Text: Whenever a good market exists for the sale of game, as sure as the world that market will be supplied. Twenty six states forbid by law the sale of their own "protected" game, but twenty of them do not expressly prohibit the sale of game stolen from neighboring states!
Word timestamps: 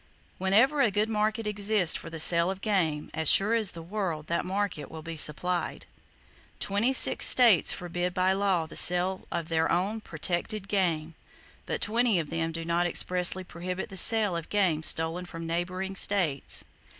Whenever 0.39 0.81
a 0.81 0.89
good 0.89 1.09
market 1.09 1.45
exists 1.45 1.95
for 1.95 2.09
the 2.09 2.19
sale 2.19 2.49
of 2.49 2.61
game, 2.61 3.11
as 3.13 3.29
sure 3.29 3.53
as 3.53 3.73
the 3.73 3.83
world 3.83 4.25
that 4.25 4.43
market 4.43 4.89
will 4.89 5.03
be 5.03 5.15
supplied. 5.15 5.85
Twenty 6.59 6.91
six 6.91 7.27
states 7.27 7.71
forbid 7.71 8.11
by 8.11 8.33
law 8.33 8.65
the 8.65 8.75
sale 8.75 9.27
of 9.31 9.47
their 9.49 9.71
own 9.71 10.01
"protected" 10.01 10.67
game, 10.67 11.13
but 11.67 11.81
twenty 11.81 12.17
of 12.17 12.31
them 12.31 12.51
do 12.51 12.65
not 12.65 12.87
expressly 12.87 13.43
prohibit 13.43 13.89
the 13.89 13.95
sale 13.95 14.35
of 14.35 14.49
game 14.49 14.81
stolen 14.81 15.23
from 15.23 15.45
neighboring 15.45 15.95
states! 15.95 16.65